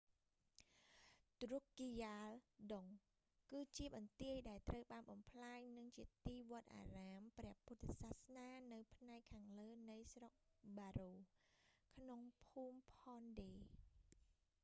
[1.39, 2.31] ឌ្រុគគីយ៉ាល
[2.73, 2.97] ដុង drukgyal
[3.49, 10.33] dzong គឺជាបន្ទាយ ដែលត្រូវបានបំផ្លាញ និងជាទីវត្តអារាមព្រះពុទ្ធសាសនានៅផ្នែកខាងលើនៃស្រុក
[10.77, 13.53] ប៉ារ៉ូ paro ក្នុងភូមិផនឌេ phondey។